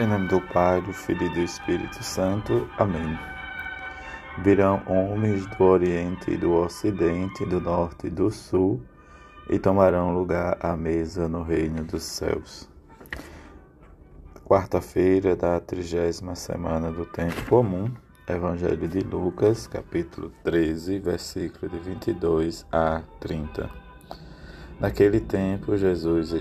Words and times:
Em 0.00 0.06
nome 0.06 0.28
do 0.28 0.40
Pai, 0.40 0.80
do 0.80 0.92
Filho 0.92 1.26
e 1.26 1.28
do 1.30 1.40
Espírito 1.40 2.04
Santo. 2.04 2.70
Amém. 2.78 3.18
Virão 4.44 4.80
homens 4.86 5.44
do 5.44 5.64
Oriente 5.64 6.30
e 6.30 6.36
do 6.36 6.52
Ocidente, 6.52 7.44
do 7.44 7.60
Norte 7.60 8.06
e 8.06 8.10
do 8.10 8.30
Sul, 8.30 8.80
e 9.50 9.58
tomarão 9.58 10.14
lugar 10.14 10.56
à 10.60 10.76
mesa 10.76 11.26
no 11.26 11.42
reino 11.42 11.82
dos 11.82 12.04
céus. 12.04 12.70
Quarta-feira 14.44 15.34
da 15.34 15.58
trigésima 15.58 16.36
semana 16.36 16.92
do 16.92 17.04
Tempo 17.04 17.44
Comum, 17.48 17.90
Evangelho 18.28 18.86
de 18.86 19.00
Lucas, 19.00 19.66
capítulo 19.66 20.30
13, 20.44 21.00
versículo 21.00 21.68
de 21.72 21.78
22 21.80 22.64
a 22.70 23.02
30. 23.18 23.68
Naquele 24.78 25.18
tempo, 25.18 25.76
Jesus 25.76 26.32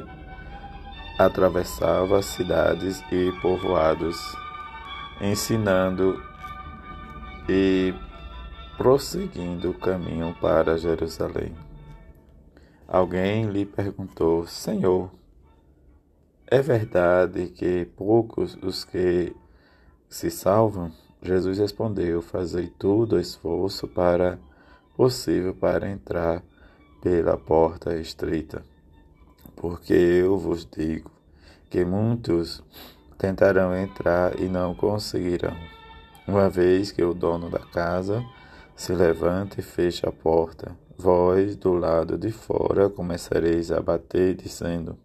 atravessava 1.18 2.22
cidades 2.22 3.04
e 3.12 3.32
povoados, 3.42 4.36
ensinando 5.20 6.22
e 7.50 7.92
prosseguindo 8.78 9.72
o 9.72 9.74
caminho 9.74 10.36
para 10.40 10.78
Jerusalém. 10.78 11.56
Alguém 12.88 13.50
lhe 13.50 13.66
perguntou: 13.66 14.46
Senhor, 14.46 15.10
é 16.46 16.62
verdade 16.62 17.48
que 17.48 17.86
poucos 17.98 18.56
os 18.62 18.86
que 18.86 19.36
se 20.08 20.30
salvam? 20.30 20.92
Jesus 21.22 21.58
respondeu: 21.58 22.22
Fazei 22.22 22.68
todo 22.68 23.14
o 23.16 23.20
esforço 23.20 23.88
para 23.88 24.38
possível 24.96 25.56
para 25.56 25.90
entrar 25.90 26.44
pela 27.02 27.38
porta 27.38 27.96
estreita 27.96 28.64
porque 29.58 29.94
eu 29.94 30.38
vos 30.38 30.66
digo 30.66 31.12
que 31.70 31.84
muitos 31.84 32.64
tentarão 33.18 33.76
entrar 33.76 34.40
e 34.40 34.48
não 34.48 34.74
conseguirão. 34.74 35.58
Uma 36.28 36.50
vez 36.50 36.92
que 36.92 37.04
o 37.04 37.14
dono 37.14 37.50
da 37.50 37.60
casa 37.60 38.24
se 38.76 38.94
levanta 38.94 39.60
e 39.60 39.64
fecha 39.64 40.08
a 40.08 40.12
porta, 40.12 40.78
vós 40.98 41.56
do 41.56 41.74
lado 41.74 42.18
de 42.18 42.32
fora 42.32 42.90
começareis 42.90 43.72
a 43.72 43.82
bater, 43.82 44.36
dizendo: 44.36 44.98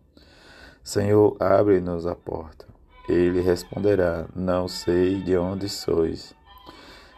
Senhor, 0.85 1.37
abre-nos 1.41 2.07
a 2.07 2.15
porta. 2.15 2.67
Ele 3.09 3.41
responderá: 3.41 4.27
Não 4.35 4.69
sei 4.69 5.23
de 5.23 5.37
onde 5.37 5.69
sois. 5.69 6.35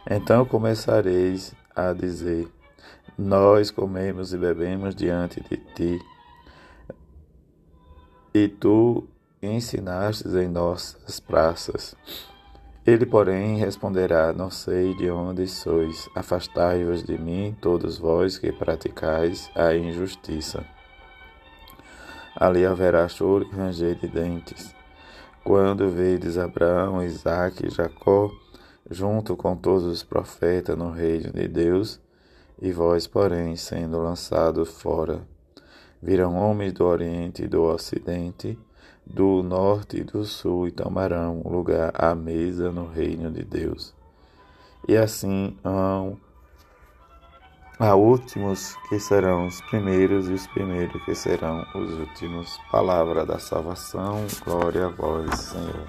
Então 0.09 0.45
começareis 0.45 1.53
a 1.75 1.91
dizer: 1.91 2.47
Nós 3.17 3.71
comemos 3.71 4.33
e 4.33 4.37
bebemos 4.37 4.95
diante 4.95 5.41
de 5.41 5.57
ti 5.57 6.14
e 8.35 8.49
tu 8.49 9.07
ensinastes 9.41 10.35
em 10.35 10.49
nossas 10.49 11.21
praças. 11.21 11.95
Ele, 12.85 13.05
porém, 13.05 13.55
responderá: 13.55 14.33
Não 14.33 14.51
sei 14.51 14.93
de 14.93 15.09
onde 15.09 15.47
sois, 15.47 16.09
afastai-vos 16.13 17.01
de 17.01 17.17
mim, 17.17 17.55
todos 17.61 17.97
vós 17.97 18.37
que 18.37 18.51
praticais 18.51 19.49
a 19.55 19.73
injustiça. 19.73 20.65
Ali 22.35 22.65
haverá 22.65 23.07
choro 23.07 23.47
e 23.49 23.55
ranger 23.55 23.95
de 23.95 24.09
dentes. 24.09 24.75
Quando 25.41 25.89
vedes 25.89 26.37
Abraão, 26.37 27.01
Isaque 27.01 27.67
e 27.67 27.69
Jacó, 27.69 28.29
junto 28.91 29.37
com 29.37 29.55
todos 29.55 29.85
os 29.85 30.03
profetas 30.03 30.77
no 30.77 30.91
reino 30.91 31.31
de 31.31 31.47
Deus, 31.47 32.01
e 32.61 32.73
vós, 32.73 33.07
porém, 33.07 33.55
sendo 33.55 33.97
lançados 34.01 34.81
fora, 34.81 35.25
Virão 36.05 36.35
homens 36.35 36.71
do 36.71 36.85
Oriente 36.85 37.45
e 37.45 37.47
do 37.47 37.63
Ocidente, 37.63 38.59
do 39.03 39.41
Norte 39.41 39.97
e 39.97 40.03
do 40.03 40.23
Sul, 40.23 40.67
e 40.67 40.71
tomarão 40.71 41.41
lugar 41.43 41.91
à 41.95 42.13
mesa 42.13 42.71
no 42.71 42.87
reino 42.87 43.31
de 43.31 43.43
Deus. 43.43 43.91
E 44.87 44.95
assim 44.95 45.57
hão 45.63 46.15
há 47.79 47.95
últimos 47.95 48.75
que 48.87 48.99
serão 48.99 49.47
os 49.47 49.59
primeiros, 49.61 50.29
e 50.29 50.33
os 50.33 50.45
primeiros 50.45 51.03
que 51.05 51.15
serão 51.15 51.65
os 51.73 51.91
últimos. 51.97 52.55
Palavra 52.71 53.25
da 53.25 53.39
salvação, 53.39 54.27
glória 54.45 54.85
a 54.85 54.89
vós, 54.89 55.39
Senhor. 55.39 55.87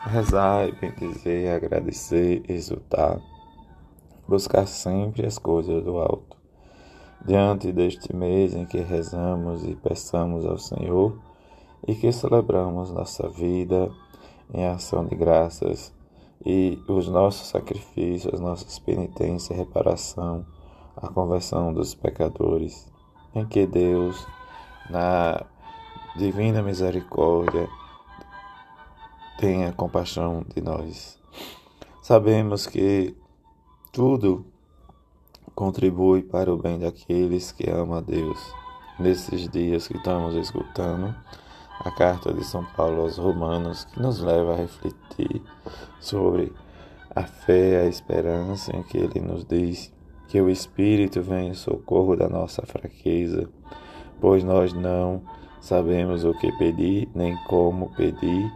Rezar, 0.00 0.68
bendizer, 0.80 1.54
agradecer, 1.54 2.42
exultar, 2.48 3.20
buscar 4.26 4.66
sempre 4.66 5.24
as 5.24 5.38
coisas 5.38 5.80
do 5.84 5.96
alto 5.96 6.39
diante 7.24 7.72
deste 7.72 8.14
mês 8.14 8.54
em 8.54 8.64
que 8.64 8.78
rezamos 8.78 9.64
e 9.64 9.74
peçamos 9.74 10.44
ao 10.46 10.58
Senhor 10.58 11.18
e 11.86 11.94
que 11.94 12.10
celebramos 12.12 12.90
nossa 12.90 13.28
vida 13.28 13.90
em 14.52 14.66
ação 14.66 15.04
de 15.04 15.14
graças 15.14 15.92
e 16.44 16.82
os 16.88 17.08
nossos 17.08 17.48
sacrifícios, 17.48 18.34
as 18.34 18.40
nossas 18.40 18.78
penitências, 18.78 19.58
reparação, 19.58 20.46
a 20.96 21.08
conversão 21.08 21.72
dos 21.72 21.94
pecadores, 21.94 22.90
em 23.34 23.46
que 23.46 23.66
Deus, 23.66 24.26
na 24.88 25.44
divina 26.16 26.62
misericórdia, 26.62 27.68
tenha 29.38 29.72
compaixão 29.72 30.44
de 30.54 30.60
nós. 30.62 31.18
Sabemos 32.02 32.66
que 32.66 33.16
tudo 33.92 34.49
contribui 35.54 36.22
para 36.22 36.52
o 36.52 36.56
bem 36.56 36.78
daqueles 36.78 37.52
que 37.52 37.68
amam 37.68 37.98
a 37.98 38.00
Deus. 38.00 38.38
Nesses 38.98 39.48
dias 39.48 39.88
que 39.88 39.96
estamos 39.96 40.34
escutando 40.34 41.14
a 41.80 41.90
carta 41.90 42.32
de 42.32 42.44
São 42.44 42.64
Paulo 42.76 43.02
aos 43.02 43.16
Romanos, 43.16 43.84
que 43.84 44.00
nos 44.00 44.20
leva 44.20 44.52
a 44.52 44.56
refletir 44.56 45.42
sobre 45.98 46.52
a 47.14 47.22
fé, 47.22 47.80
a 47.80 47.86
esperança 47.86 48.76
em 48.76 48.82
que 48.82 48.98
ele 48.98 49.20
nos 49.20 49.44
diz 49.44 49.92
que 50.28 50.40
o 50.40 50.50
Espírito 50.50 51.22
vem 51.22 51.48
em 51.48 51.54
socorro 51.54 52.14
da 52.14 52.28
nossa 52.28 52.64
fraqueza, 52.66 53.48
pois 54.20 54.44
nós 54.44 54.72
não 54.72 55.22
sabemos 55.60 56.24
o 56.24 56.34
que 56.34 56.52
pedir 56.58 57.08
nem 57.14 57.36
como 57.44 57.94
pedir, 57.96 58.52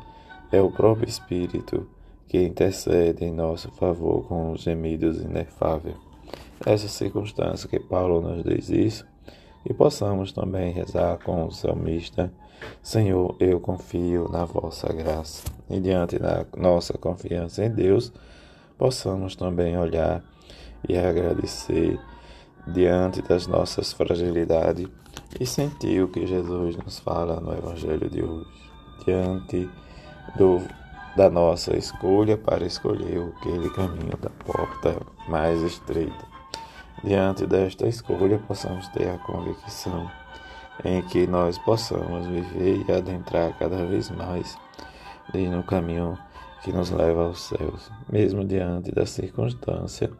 é 0.53 0.61
o 0.61 0.71
próprio 0.71 1.09
Espírito 1.09 1.89
que 2.29 2.43
intercede 2.43 3.25
em 3.25 3.33
nosso 3.33 3.71
favor 3.73 4.27
com 4.29 4.53
os 4.53 4.63
gemidos 4.63 5.21
inefáveis 5.21 6.14
essa 6.65 6.89
circunstância 6.89 7.69
que 7.69 7.79
Paulo 7.79 8.21
nos 8.21 8.45
diz 8.45 8.69
isso, 8.71 9.07
e 9.65 9.73
possamos 9.73 10.33
também 10.33 10.73
rezar 10.73 11.19
com 11.25 11.47
o 11.47 11.51
salmista: 11.51 12.33
Senhor, 12.83 13.37
eu 13.41 13.61
confio 13.61 14.29
na 14.29 14.45
vossa 14.45 14.93
graça. 14.93 15.45
E 15.71 15.81
diante 15.81 16.19
da 16.19 16.45
nossa 16.57 16.99
confiança 16.99 17.65
em 17.65 17.71
Deus, 17.71 18.13
possamos 18.77 19.35
também 19.35 19.77
olhar 19.79 20.23
e 20.89 20.97
agradecer 20.97 21.99
diante 22.67 23.23
das 23.23 23.47
nossas 23.47 23.93
fragilidades 23.93 24.89
e 25.39 25.47
sentir 25.47 26.03
o 26.03 26.09
que 26.09 26.27
Jesus 26.27 26.77
nos 26.77 26.99
fala 26.99 27.41
no 27.41 27.53
Evangelho 27.53 28.09
de 28.09 28.23
hoje, 28.23 28.51
diante 29.05 29.69
do, 30.37 30.61
da 31.17 31.31
nossa 31.31 31.77
escolha 31.77 32.37
para 32.37 32.65
escolher 32.67 33.33
aquele 33.37 33.71
caminho 33.71 34.17
da 34.21 34.31
porta 34.31 35.01
mais 35.29 35.61
estreita. 35.63 36.27
Diante 37.03 37.47
desta 37.47 37.87
escolha, 37.87 38.39
possamos 38.39 38.89
ter 38.89 39.09
a 39.09 39.19
convicção 39.19 40.11
em 40.85 41.03
que 41.03 41.27
nós 41.27 41.59
possamos 41.59 42.27
viver 42.27 42.85
e 42.89 42.93
adentrar 42.93 43.57
cada 43.59 43.85
vez 43.87 44.11
mais 44.11 44.59
no 45.33 45.63
caminho 45.63 46.19
que 46.63 46.73
nos 46.73 46.91
leva 46.91 47.25
aos 47.27 47.43
céus, 47.43 47.91
mesmo 48.11 48.45
diante 48.45 48.91
da 48.91 49.07
circunstância 49.07 50.11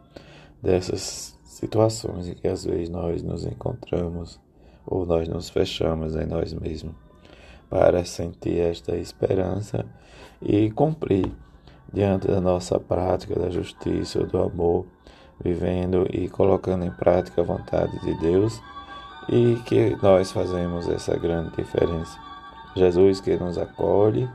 dessas 0.61 1.37
situações 1.43 2.27
em 2.27 2.33
que 2.35 2.47
às 2.47 2.65
vezes 2.65 2.89
nós 2.89 3.21
nos 3.23 3.45
encontramos 3.45 4.39
ou 4.85 5.05
nós 5.05 5.27
nos 5.27 5.49
fechamos 5.49 6.15
em 6.15 6.25
nós 6.25 6.53
mesmos, 6.53 6.95
para 7.69 8.03
sentir 8.05 8.59
esta 8.59 8.95
esperança 8.95 9.85
e 10.41 10.69
cumprir 10.71 11.31
diante 11.91 12.27
da 12.27 12.41
nossa 12.41 12.79
prática 12.79 13.39
da 13.39 13.49
justiça 13.49 14.23
do 14.25 14.37
amor 14.37 14.85
vivendo 15.43 16.07
e 16.11 16.29
colocando 16.29 16.85
em 16.85 16.91
prática 16.91 17.41
a 17.41 17.45
vontade 17.45 17.99
de 17.99 18.13
Deus 18.19 18.61
e 19.29 19.55
que 19.65 19.97
nós 20.01 20.31
fazemos 20.31 20.87
essa 20.87 21.17
grande 21.17 21.55
diferença. 21.55 22.17
Jesus 22.75 23.19
que 23.19 23.35
nos 23.37 23.57
acolhe 23.57 24.29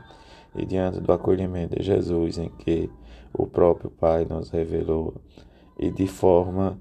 e 0.55 0.65
diante 0.65 0.99
do 0.99 1.11
acolhimento 1.11 1.77
de 1.77 1.83
Jesus 1.83 2.37
em 2.37 2.49
que 2.49 2.89
o 3.33 3.47
próprio 3.47 3.89
Pai 3.89 4.25
nos 4.29 4.49
revelou 4.49 5.15
e 5.79 5.89
de 5.89 6.07
forma 6.07 6.77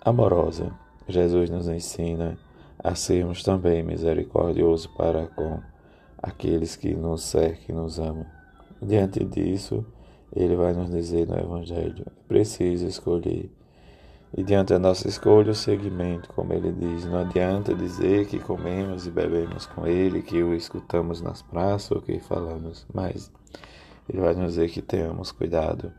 amorosa, 0.00 0.72
Jesus 1.08 1.50
nos 1.50 1.68
ensina 1.68 2.38
a 2.84 2.94
sermos 2.94 3.42
também 3.42 3.82
misericordiosos 3.82 4.86
para 4.86 5.26
com 5.28 5.58
aqueles 6.22 6.76
que 6.76 6.94
nos 6.94 7.22
cercam 7.22 7.64
e 7.70 7.72
nos 7.72 7.98
amam. 7.98 8.26
Diante 8.80 9.24
disso, 9.24 9.84
ele 10.36 10.54
vai 10.54 10.74
nos 10.74 10.90
dizer 10.90 11.26
no 11.26 11.38
Evangelho: 11.38 12.04
é 12.06 12.28
preciso 12.28 12.86
escolher 12.86 13.50
E 14.36 14.42
diante 14.42 14.74
da 14.74 14.78
nossa 14.78 15.08
escolha, 15.08 15.52
o 15.52 15.54
seguimento, 15.54 16.28
como 16.34 16.52
ele 16.52 16.72
diz, 16.72 17.06
não 17.06 17.20
adianta 17.20 17.74
dizer 17.74 18.26
que 18.26 18.38
comemos 18.38 19.06
e 19.06 19.10
bebemos 19.10 19.64
com 19.64 19.86
ele, 19.86 20.20
que 20.20 20.42
o 20.42 20.54
escutamos 20.54 21.22
nas 21.22 21.40
praças 21.40 21.90
ou 21.90 22.02
que 22.02 22.18
falamos, 22.20 22.86
mas 22.92 23.32
ele 24.08 24.20
vai 24.20 24.34
nos 24.34 24.54
dizer 24.54 24.70
que 24.70 24.82
tenhamos 24.82 25.32
cuidado 25.32 25.90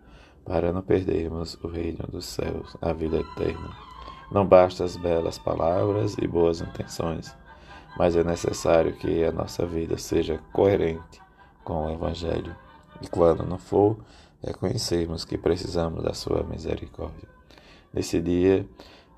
para 0.44 0.72
não 0.72 0.84
perdermos 0.84 1.58
o 1.64 1.68
reino 1.68 2.06
dos 2.12 2.26
céus, 2.26 2.78
a 2.80 2.94
vida 2.94 3.18
eterna. 3.18 3.85
Não 4.32 4.46
basta 4.46 4.84
as 4.84 4.98
belas 4.98 5.38
palavras 5.38 6.16
e 6.20 6.28
boas 6.28 6.62
intenções, 6.62 7.36
mas 7.98 8.16
é 8.16 8.24
necessário 8.24 8.94
que 8.94 9.24
a 9.24 9.32
nossa 9.32 9.66
vida 9.66 9.98
seja 9.98 10.40
coerente 10.52 11.22
com 11.64 11.86
o 11.86 11.92
Evangelho. 11.92 12.56
E 13.02 13.08
quando 13.08 13.46
não 13.46 13.58
for, 13.58 13.98
reconhecemos 14.42 15.26
que 15.26 15.38
precisamos 15.38 16.04
da 16.04 16.14
Sua 16.14 16.44
misericórdia 16.44 17.36
nesse 17.96 18.22
dia 18.22 18.68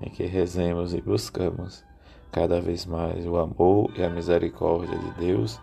em 0.00 0.08
que 0.08 0.24
rezemos 0.24 0.94
e 0.94 1.00
buscamos 1.00 1.84
cada 2.30 2.60
vez 2.60 2.86
mais 2.86 3.26
o 3.26 3.36
amor 3.36 3.90
e 3.96 4.04
a 4.04 4.08
misericórdia 4.08 4.96
de 4.96 5.10
Deus, 5.12 5.60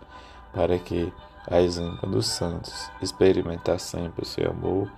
para 0.54 0.78
que, 0.78 1.12
a 1.48 1.62
exemplo 1.62 2.10
dos 2.10 2.26
santos, 2.26 2.92
experimentar 3.02 3.80
sempre 3.80 4.24
o 4.24 4.26
seu 4.26 4.50
amor, 4.50 4.92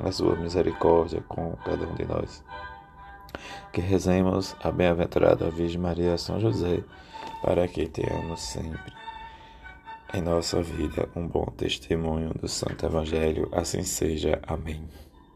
a 0.00 0.10
sua 0.10 0.36
misericórdia 0.36 1.22
com 1.28 1.54
cada 1.64 1.86
um 1.86 1.94
de 1.94 2.06
nós. 2.06 2.42
Que 3.72 3.80
rezemos 3.80 4.56
a 4.62 4.70
bem-aventurada 4.70 5.50
Virgem 5.50 5.80
Maria 5.80 6.16
São 6.18 6.40
José, 6.40 6.82
para 7.42 7.66
que 7.68 7.88
tenhamos 7.88 8.40
sempre 8.40 8.92
em 10.14 10.22
nossa 10.22 10.62
vida 10.62 11.08
um 11.14 11.26
bom 11.26 11.46
testemunho 11.56 12.32
do 12.34 12.48
Santo 12.48 12.86
Evangelho. 12.86 13.48
Assim 13.52 13.82
seja. 13.82 14.40
Amém. 14.46 14.88